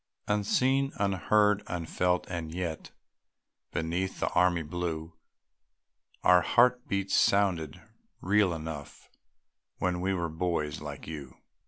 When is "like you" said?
10.81-11.37